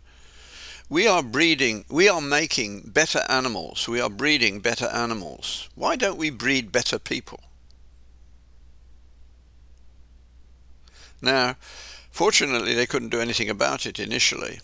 [0.90, 5.70] We are breeding, we are making better animals, we are breeding better animals.
[5.76, 7.42] Why don't we breed better people?
[11.22, 11.58] Now,
[12.10, 14.62] fortunately, they couldn't do anything about it initially.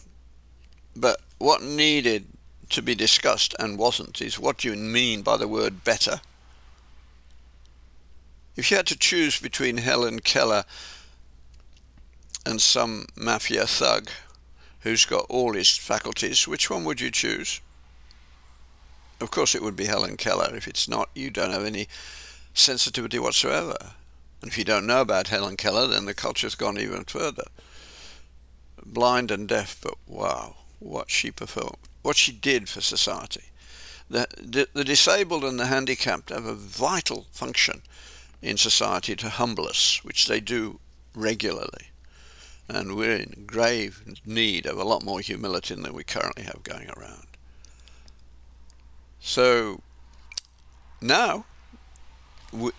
[0.96, 2.26] But what needed
[2.70, 6.22] to be discussed and wasn't is what you mean by the word better?
[8.56, 10.64] If you had to choose between Helen Keller
[12.46, 14.10] and some mafia thug
[14.86, 17.60] who's got all his faculties, which one would you choose?
[19.20, 20.56] Of course, it would be Helen Keller.
[20.56, 21.88] If it's not, you don't have any
[22.54, 23.76] sensitivity whatsoever.
[24.42, 27.46] And if you don't know about Helen Keller, then the culture's gone even further.
[28.86, 33.46] Blind and deaf, but wow, what she performed, what she did for society.
[34.08, 37.82] The, the, the disabled and the handicapped have a vital function
[38.40, 40.80] in society to humble us, which they do
[41.16, 41.90] regularly.
[42.68, 46.90] And we're in grave need of a lot more humility than we currently have going
[46.90, 47.28] around.
[49.20, 49.82] So
[51.02, 51.46] now,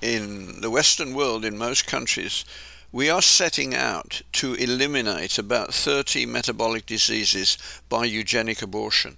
[0.00, 2.44] in the Western world, in most countries,
[2.92, 9.16] we are setting out to eliminate about 30 metabolic diseases by eugenic abortion.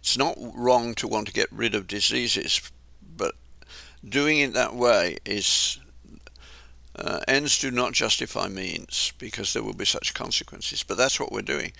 [0.00, 2.70] It's not wrong to want to get rid of diseases,
[3.16, 3.34] but
[4.06, 5.80] doing it that way is
[6.96, 10.82] uh, ends do not justify means because there will be such consequences.
[10.82, 11.72] But that's what we're doing.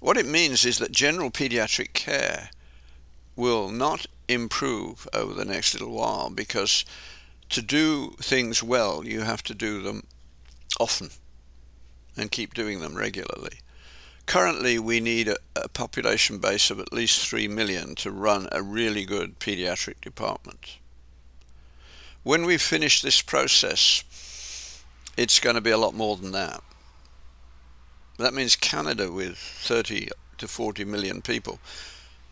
[0.00, 2.50] What it means is that general pediatric care
[3.36, 6.84] will not improve over the next little while because
[7.48, 10.04] to do things well, you have to do them
[10.78, 11.10] often
[12.16, 13.60] and keep doing them regularly.
[14.26, 18.60] Currently, we need a, a, population base of at least 3 million to run a
[18.60, 20.76] really good pediatric department.
[22.24, 24.04] When we finish this process,
[25.18, 26.62] it's going to be a lot more than that.
[28.18, 31.58] That means Canada with 30 to 40 million people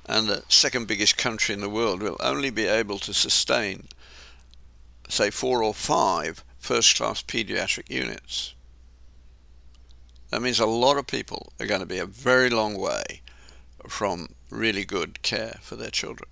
[0.08, 3.88] and the second biggest country in the world will only be able to sustain,
[5.08, 8.54] say, four or five first class pediatric units.
[10.30, 13.22] That means a lot of people are going to be a very long way
[13.88, 16.28] from really good care for their children.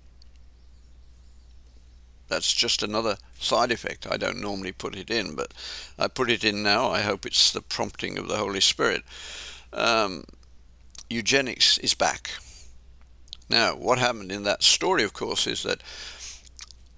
[2.27, 4.07] That's just another side effect.
[4.09, 5.53] I don't normally put it in, but
[5.97, 6.89] I put it in now.
[6.89, 9.03] I hope it's the prompting of the Holy Spirit.
[9.71, 10.25] Um,
[11.09, 12.31] eugenics is back.
[13.49, 15.81] Now, what happened in that story, of course, is that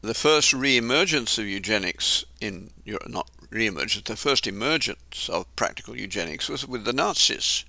[0.01, 2.71] the first re-emergence of eugenics in
[3.07, 7.65] not re-emergence, the first emergence of practical eugenics was with the Nazis.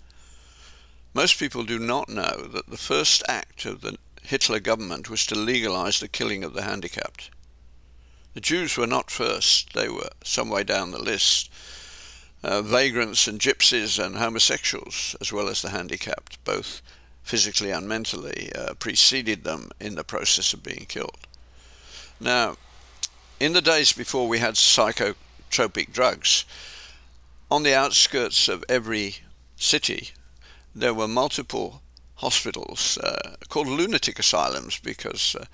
[1.14, 5.34] Most people do not know that the first act of the Hitler government was to
[5.34, 7.30] legalize the killing of the handicapped.
[8.34, 11.50] The Jews were not first, they were some way down the list.
[12.42, 16.82] Uh, vagrants and gypsies and homosexuals, as well as the handicapped, both
[17.24, 21.26] physically and mentally, uh, preceded them in the process of being killed.
[22.20, 22.56] Now,
[23.40, 26.44] in the days before we had psychotropic drugs,
[27.50, 29.16] on the outskirts of every
[29.56, 30.10] city,
[30.74, 31.82] there were multiple
[32.16, 35.44] hospitals uh, called lunatic asylums because uh,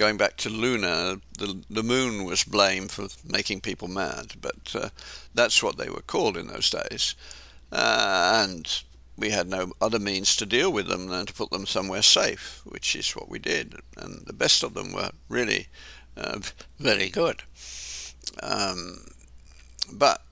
[0.00, 4.88] going back to Luna, the, the moon was blamed for making people mad, but uh,
[5.34, 7.14] that's what they were called in those days.
[7.70, 8.82] Uh, and
[9.18, 12.62] we had no other means to deal with them than to put them somewhere safe,
[12.64, 13.74] which is what we did.
[13.98, 15.66] And the best of them were really
[16.16, 16.40] uh,
[16.78, 17.42] very good.
[18.42, 19.04] Um,
[19.92, 20.22] but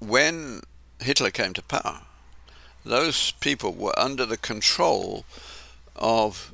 [0.00, 0.62] when
[1.00, 2.00] Hitler came to power,
[2.84, 5.24] those people were under the control
[5.94, 6.52] of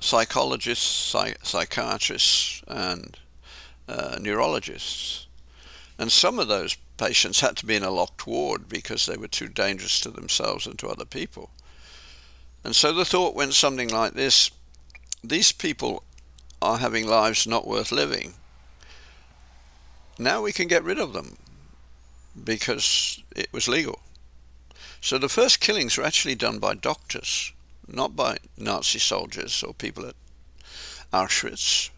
[0.00, 3.18] psychologists, psych- psychiatrists, and
[3.88, 5.26] uh, neurologists.
[5.98, 9.28] And some of those patients had to be in a locked ward because they were
[9.28, 11.50] too dangerous to themselves and to other people.
[12.64, 14.50] And so the thought went something like this
[15.22, 16.02] these people
[16.62, 18.34] are having lives not worth living.
[20.18, 21.36] Now we can get rid of them
[22.42, 24.00] because it was legal.
[25.00, 27.52] So the first killings were actually done by doctors,
[27.92, 30.14] not by Nazi soldiers or people at
[31.12, 31.90] Auschwitz.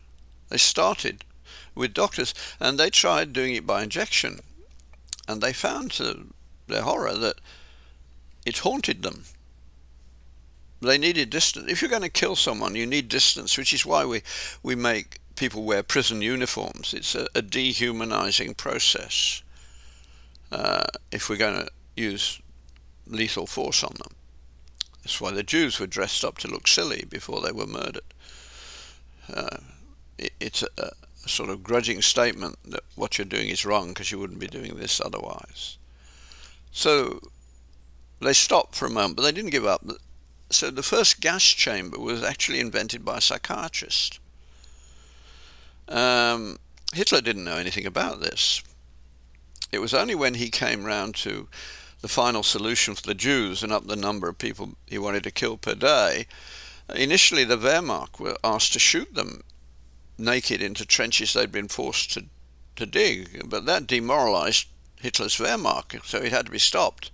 [0.49, 1.25] They started
[1.75, 4.41] with doctors and they tried doing it by injection
[5.29, 6.27] and they found to
[6.67, 7.37] their horror that
[8.45, 9.25] it haunted them.
[10.81, 11.71] They needed distance.
[11.71, 14.23] If you're going to kill someone, you need distance, which is why we,
[14.63, 16.93] we make people wear prison uniforms.
[16.93, 19.43] It's a, a dehumanizing process
[20.51, 22.41] uh, if we're going to use
[23.07, 24.13] lethal force on them.
[25.03, 28.03] That's why the Jews were dressed up to look silly before they were murdered.
[29.33, 29.59] Uh,
[30.19, 30.91] it, it's a, a,
[31.29, 34.77] sort of grudging statement that what you're doing is wrong because you wouldn't be doing
[34.77, 35.79] this otherwise.
[36.73, 37.21] So
[38.21, 39.85] they stopped for a moment, but they didn't give up.
[40.51, 44.21] So the first gas chamber was actually invented by a psychiatrist.
[45.89, 46.59] Um,
[46.93, 48.63] Hitler didn't know anything about this.
[49.71, 51.49] It was only when he came round to
[52.03, 55.31] the final solution for the Jews and up the number of people he wanted to
[55.31, 56.27] kill per day.
[56.95, 59.43] Initially, the Wehrmacht were asked to shoot them
[60.19, 62.27] naked into trenches they'd been forced to,
[62.77, 64.67] to dig, but that demoralized
[65.01, 67.11] Hitler's Wehrmacht, so it had to be stopped.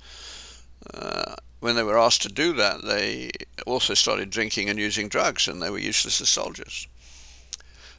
[0.92, 3.30] Uh, when they were asked to do that, they
[3.66, 6.86] also started drinking and using drugs, and they were useless as soldiers.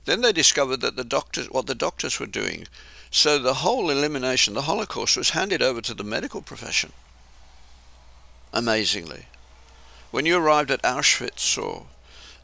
[0.06, 2.68] Then they discovered that the doctors, what the doctors were doing
[3.12, 6.92] so the whole elimination, the Holocaust, was handed over to the medical profession.
[8.54, 9.26] Amazingly.
[10.12, 11.86] When you arrived at Auschwitz or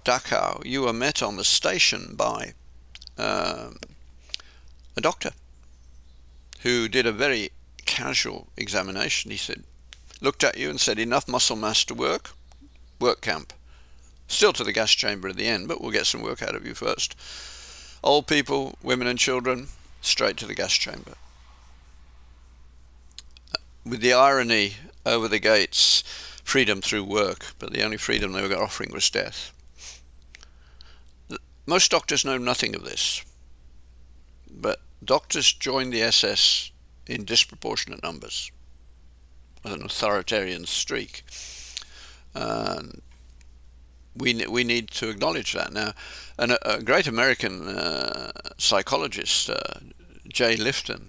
[0.03, 2.53] Dachau, you were met on the station by
[3.17, 3.77] um,
[4.95, 5.31] a doctor
[6.61, 7.51] who did a very
[7.85, 9.31] casual examination.
[9.31, 9.63] He said,
[10.21, 12.31] looked at you and said, enough muscle mass to work,
[12.99, 13.53] work camp.
[14.27, 16.65] Still to the gas chamber at the end, but we'll get some work out of
[16.65, 17.15] you first.
[18.03, 19.67] Old people, women and children,
[20.05, 21.13] straight to the gas chamber.
[23.85, 26.03] With the irony over the gates,
[26.43, 29.51] freedom through work, but the only freedom they were offering was death.
[31.65, 33.23] Most doctors know nothing of this,
[34.49, 36.71] but doctors joined the SS
[37.07, 38.51] in disproportionate numbers
[39.63, 41.23] with an authoritarian streak.
[42.35, 43.01] And
[44.15, 45.73] we, we need to acknowledge that.
[45.73, 45.93] Now,
[46.37, 49.79] and a, a great American uh, psychologist, uh,
[50.27, 51.07] Jay Lifton,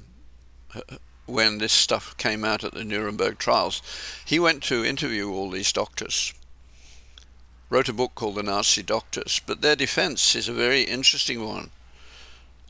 [0.74, 0.80] uh,
[1.26, 3.82] when this stuff came out at the Nuremberg trials,
[4.24, 6.32] he went to interview all these doctors.
[7.68, 11.70] Wrote a book called The Nazi Doctors, but their defense is a very interesting one.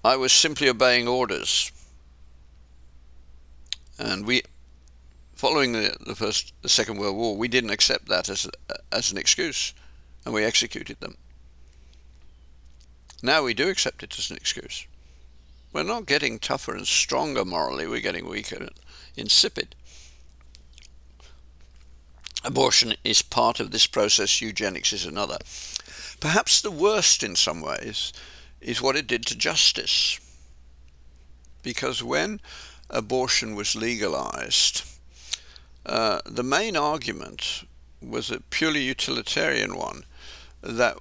[0.02, 1.70] I was simply obeying orders.
[3.98, 4.42] And we,
[5.34, 8.48] following the, the first, the Second World War, we didn't accept that as,
[8.90, 9.74] as an excuse,
[10.26, 11.16] and we executed them.
[13.22, 14.86] Now we do accept it as an excuse.
[15.72, 18.72] We're not getting tougher and stronger morally, we're getting weaker and
[19.16, 19.76] insipid.
[22.44, 25.38] Abortion is part of this process, eugenics is another.
[26.18, 28.12] Perhaps the worst in some ways
[28.60, 30.18] is what it did to justice.
[31.62, 32.40] Because when
[32.90, 34.82] abortion was legalized,
[35.84, 37.64] uh, the main argument
[38.00, 40.04] was a purely utilitarian one
[40.66, 40.98] that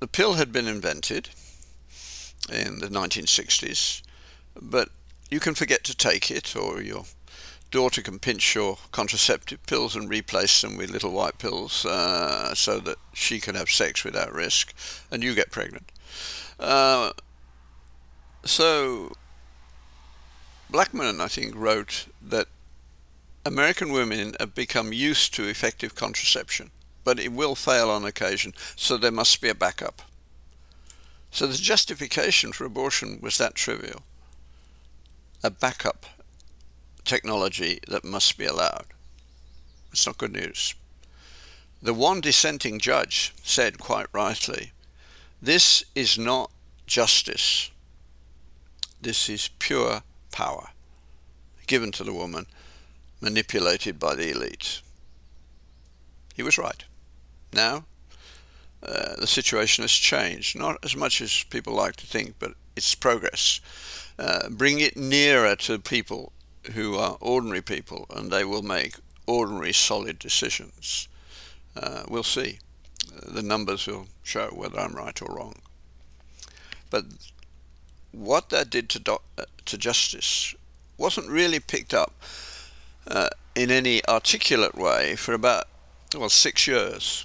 [0.00, 1.30] the pill had been invented
[2.52, 4.02] in the 1960s,
[4.60, 4.88] but
[5.30, 7.04] you can forget to take it, or your
[7.70, 12.78] daughter can pinch your contraceptive pills and replace them with little white pills uh, so
[12.78, 14.74] that she can have sex without risk,
[15.10, 15.90] and you get pregnant.
[16.60, 17.12] Uh,
[18.44, 19.12] so,
[20.70, 22.46] Blackmun, I think, wrote that
[23.46, 26.70] American women have become used to effective contraception,
[27.04, 30.02] but it will fail on occasion, so there must be a backup.
[31.30, 34.02] So the justification for abortion was that trivial.
[35.42, 36.06] A backup
[37.04, 38.86] technology that must be allowed.
[39.92, 40.74] It's not good news.
[41.82, 44.72] The one dissenting judge said quite rightly,
[45.42, 46.50] this is not
[46.86, 47.70] justice.
[49.02, 50.70] This is pure power
[51.66, 52.46] given to the woman,
[53.20, 54.80] manipulated by the elite.
[56.34, 56.84] He was right.
[57.54, 57.84] Now,
[58.82, 60.58] uh, the situation has changed.
[60.58, 63.60] Not as much as people like to think, but it's progress.
[64.18, 66.32] Uh, bring it nearer to people
[66.72, 71.08] who are ordinary people, and they will make ordinary, solid decisions.
[71.76, 72.58] Uh, we'll see.
[73.26, 75.54] The numbers will show whether I'm right or wrong.
[76.90, 77.04] But
[78.12, 80.54] what that did to, do- uh, to justice
[80.98, 82.12] wasn't really picked up
[83.06, 85.66] uh, in any articulate way for about
[86.16, 87.24] well six years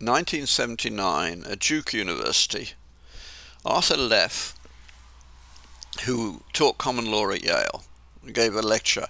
[0.00, 2.70] 1979 at Duke University,
[3.64, 4.54] Arthur Leff,
[6.04, 7.84] who taught common law at Yale,
[8.32, 9.06] gave a lecture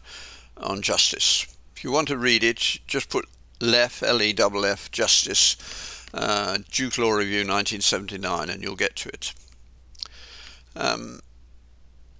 [0.56, 1.46] on justice.
[1.74, 3.26] If you want to read it, just put
[3.60, 9.32] Leff, L-E-F-F, Justice, uh, Duke Law Review 1979, and you'll get to it.
[10.76, 11.20] Um,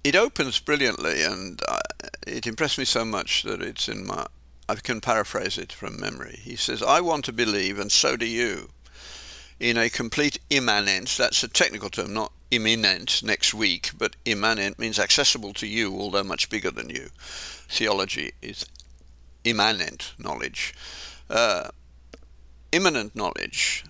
[0.03, 1.79] it opens brilliantly, and uh,
[2.25, 4.25] it impressed me so much that it's in my
[4.67, 6.39] I can paraphrase it from memory.
[6.41, 8.69] He says, I want to believe, and so do you,
[9.59, 11.17] in a complete immanence.
[11.17, 16.23] That's a technical term, not imminent next week, but immanent means accessible to you, although
[16.23, 17.09] much bigger than you.
[17.69, 18.65] Theology is
[19.43, 20.73] immanent knowledge.
[21.29, 21.69] Uh,
[22.71, 23.85] immanent knowledge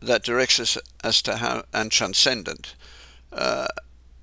[0.00, 2.74] that directs us as to how, and transcendent,
[3.32, 3.68] uh,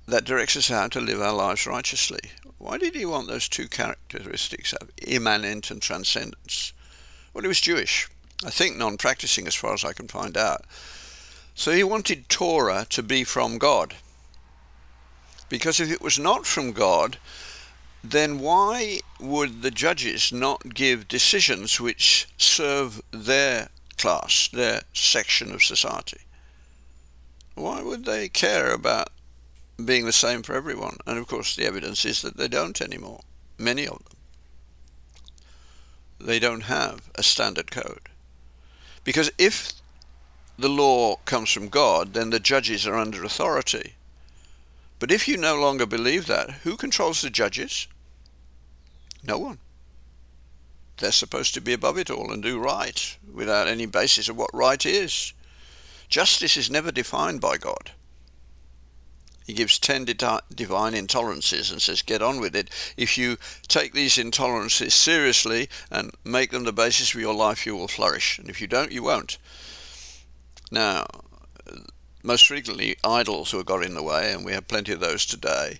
[0.06, 2.20] that directs us how to live our lives righteously.
[2.58, 6.72] Why did he want those two characteristics of immanent and transcendence?
[7.32, 8.08] Well, he was Jewish.
[8.44, 10.64] I think non practicing as far as I can find out.
[11.54, 13.94] So he wanted Torah to be from God.
[15.48, 17.18] Because if it was not from God,
[18.04, 25.62] then why would the judges not give decisions which serve their class, their section of
[25.62, 26.20] society?
[27.54, 29.08] Why would they care about
[29.84, 30.98] being the same for everyone?
[31.06, 33.20] And of course, the evidence is that they don't anymore,
[33.58, 34.16] many of them.
[36.20, 38.08] They don't have a standard code.
[39.04, 39.72] Because if
[40.58, 43.94] the law comes from God, then the judges are under authority.
[44.98, 47.86] But if you no longer believe that, who controls the judges?
[49.24, 49.58] No one.
[50.96, 54.50] They're supposed to be above it all and do right without any basis of what
[54.52, 55.32] right is.
[56.08, 57.92] Justice is never defined by God.
[59.48, 62.68] He gives 10 divine intolerances and says, get on with it.
[62.98, 67.74] If you take these intolerances seriously and make them the basis for your life, you
[67.74, 68.38] will flourish.
[68.38, 69.38] And if you don't, you won't.
[70.70, 71.06] Now,
[72.22, 75.78] most frequently, idols who got in the way, and we have plenty of those today.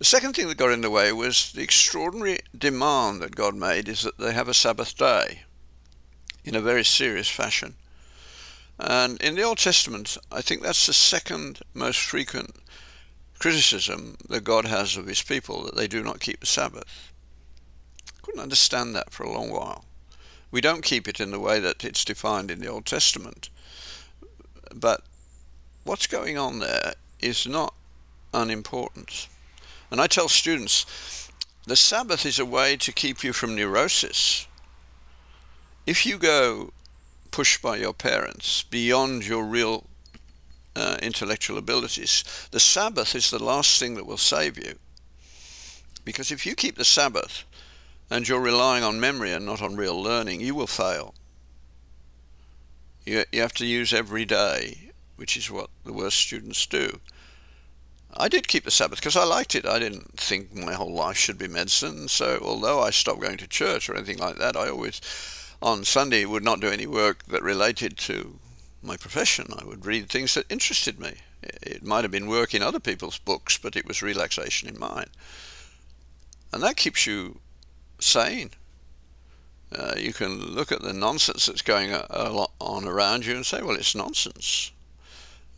[0.00, 3.88] The second thing that got in the way was the extraordinary demand that God made
[3.88, 5.42] is that they have a Sabbath day
[6.44, 7.76] in a very serious fashion.
[8.76, 12.56] And in the Old Testament, I think that's the second most frequent
[13.38, 17.12] criticism that God has of his people, that they do not keep the Sabbath.
[18.22, 19.84] Couldn't understand that for a long while.
[20.50, 23.50] We don't keep it in the way that it's defined in the Old Testament.
[24.74, 25.02] But
[25.84, 27.74] what's going on there is not
[28.32, 29.28] unimportant.
[29.90, 31.30] And I tell students
[31.66, 34.46] the Sabbath is a way to keep you from neurosis.
[35.86, 36.72] If you go
[37.30, 39.84] pushed by your parents beyond your real
[40.76, 44.78] uh, intellectual abilities, the Sabbath is the last thing that will save you.
[46.04, 47.44] Because if you keep the Sabbath
[48.10, 51.14] and you're relying on memory and not on real learning, you will fail.
[53.06, 57.00] You, you have to use every day, which is what the worst students do.
[58.16, 59.66] I did keep the Sabbath because I liked it.
[59.66, 62.08] I didn't think my whole life should be medicine.
[62.08, 65.00] So, although I stopped going to church or anything like that, I always,
[65.60, 68.38] on Sunday, would not do any work that related to
[68.84, 69.46] my profession.
[69.58, 71.14] I would read things that interested me.
[71.42, 75.08] It might have been work in other people's books, but it was relaxation in mine.
[76.52, 77.40] And that keeps you
[77.98, 78.50] sane.
[79.74, 83.76] Uh, you can look at the nonsense that's going on around you and say, well,
[83.76, 84.70] it's nonsense.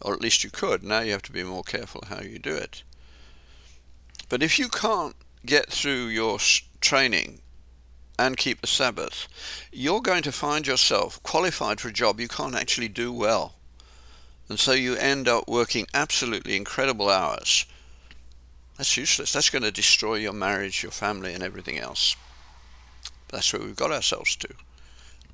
[0.01, 0.83] Or at least you could.
[0.83, 2.83] Now you have to be more careful how you do it.
[4.29, 6.39] But if you can't get through your
[6.81, 7.41] training
[8.19, 9.29] and keep the Sabbath,
[9.73, 13.55] you're going to find yourself qualified for a job you can't actually do well.
[14.49, 17.67] And so you end up working absolutely incredible hours.
[18.77, 19.33] That's useless.
[19.33, 22.17] That's going to destroy your marriage, your family, and everything else.
[23.29, 24.49] That's where we've got ourselves to.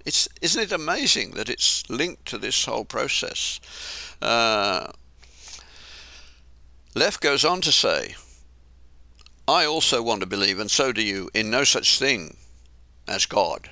[0.04, 3.60] It's, isn't it amazing that it's linked to this whole process?
[4.20, 4.92] Uh,
[6.94, 8.14] Leff goes on to say,
[9.46, 12.36] I also want to believe, and so do you, in no such thing
[13.06, 13.70] as God,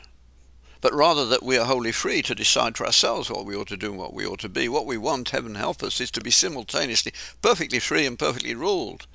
[0.81, 3.77] but rather that we are wholly free to decide for ourselves what we ought to
[3.77, 4.69] do and what we ought to be.
[4.69, 7.13] What we want, heaven help us, is to be simultaneously
[7.43, 9.07] perfectly free and perfectly ruled.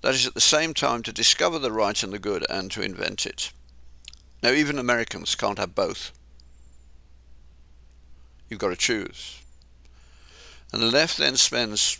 [0.00, 2.82] That is at the same time to discover the right and the good and to
[2.82, 3.52] invent it.
[4.42, 6.12] Now, even Americans can't have both.
[8.48, 9.40] You've got to choose.
[10.72, 11.98] And the left then spends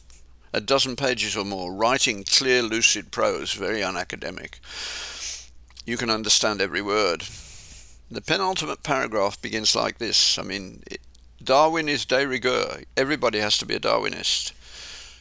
[0.52, 4.60] a dozen pages or more writing clear, lucid prose, very unacademic.
[5.88, 7.24] You can understand every word.
[8.10, 10.38] The penultimate paragraph begins like this.
[10.38, 10.82] I mean,
[11.42, 12.82] Darwin is de rigueur.
[12.94, 14.52] Everybody has to be a Darwinist.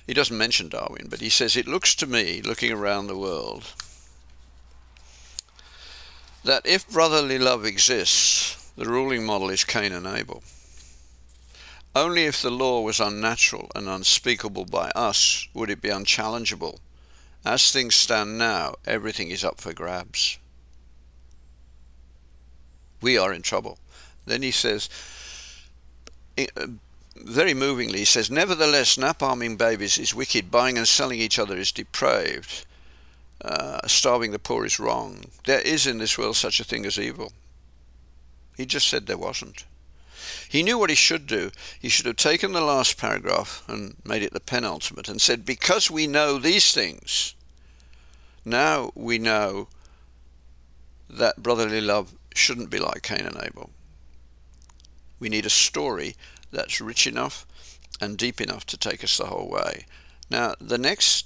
[0.05, 3.71] He doesn't mention Darwin, but he says, It looks to me, looking around the world,
[6.43, 10.43] that if brotherly love exists, the ruling model is Cain and Abel.
[11.95, 16.81] Only if the law was unnatural and unspeakable by us would it be unchallengeable.
[17.45, 20.39] As things stand now, everything is up for grabs.
[23.01, 23.77] We are in trouble.
[24.25, 24.89] Then he says,
[26.37, 26.67] uh,
[27.15, 31.71] very movingly, he says, Nevertheless, napalming babies is wicked, buying and selling each other is
[31.71, 32.65] depraved.
[33.43, 35.25] uh, starving the poor is wrong.
[35.45, 37.31] There is in this world such a thing as evil.
[38.55, 39.65] He just said there wasn't.
[40.49, 41.51] He knew what he should do.
[41.79, 45.91] He should have taken the last paragraph and made it the penultimate and said, Because
[45.91, 47.35] we know these things,
[48.43, 49.67] now we know
[51.09, 53.69] that brotherly love shouldn't be like Cain and Abel.
[55.19, 56.15] We need a story
[56.51, 57.45] that's rich enough
[57.99, 59.85] and deep enough to take us the whole way.
[60.29, 61.25] Now, the next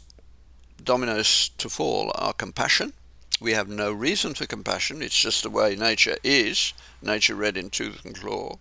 [0.84, 2.94] dominoes to fall are compassion.
[3.40, 7.70] We have no reason for compassion, it's just the way nature is, nature red in
[7.72, 8.58] tooth and claw.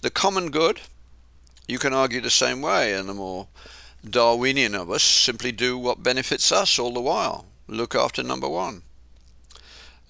[0.00, 0.80] The common good,
[1.68, 3.48] you can argue the same way, and the more
[4.08, 7.44] Darwinian of us simply do what benefits us all the while.
[7.68, 8.82] Look after number one.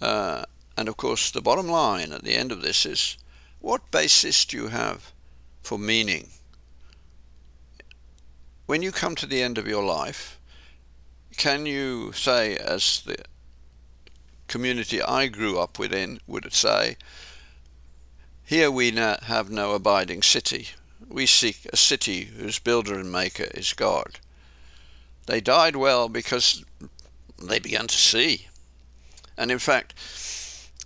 [0.01, 0.45] Uh,
[0.81, 3.18] and of course, the bottom line at the end of this is
[3.61, 5.12] what basis do you have
[5.61, 6.28] for meaning?
[8.64, 10.41] When you come to the end of your life,
[11.37, 13.16] can you say, as the
[14.49, 16.97] community I grew up within would say,
[18.43, 20.68] here we have no abiding city.
[21.07, 24.18] We seek a city whose builder and maker is God.
[25.26, 26.64] They died well because
[27.39, 28.47] they began to see.
[29.37, 29.93] And in fact,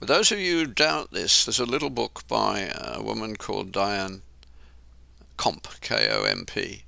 [0.00, 4.22] those of you who doubt this, there's a little book by a woman called Diane
[5.38, 6.82] Komp, K O M P,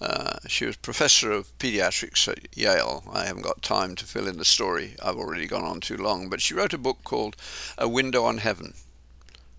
[0.00, 3.04] uh, she was professor of pediatrics at Yale.
[3.12, 4.96] I haven't got time to fill in the story.
[5.02, 6.28] I've already gone on too long.
[6.28, 7.36] But she wrote a book called
[7.78, 8.74] A Window on Heaven.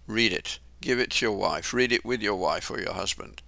[0.08, 0.60] Read it.
[0.82, 1.74] Give it to your wife.
[1.74, 3.42] Read it with your wife or your husband.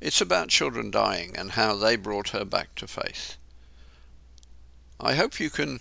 [0.00, 3.36] It's about children dying and how they brought her back to faith.
[4.98, 5.80] I hope you can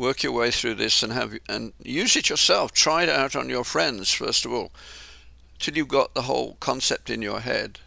[0.00, 2.72] work your way through this and have and use it yourself.
[2.72, 4.72] Try it out on your friends first of all,
[5.58, 7.78] till you've got the whole concept in your head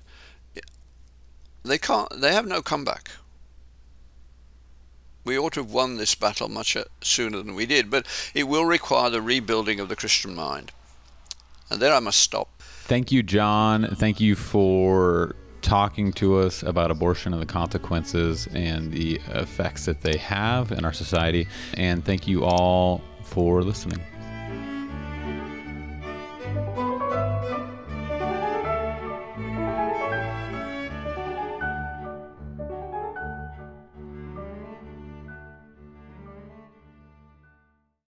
[1.63, 2.09] they can't.
[2.19, 3.11] They have no comeback.
[5.25, 8.43] We ought to have won this battle much uh, sooner than we did, but it
[8.43, 10.71] will require the rebuilding of the Christian mind.
[11.69, 12.49] And there I must stop.
[12.59, 13.95] Thank you, John.
[13.95, 20.01] Thank you for talking to us about abortion and the consequences and the effects that
[20.01, 21.47] they have in our society.
[21.75, 24.01] And thank you all for listening.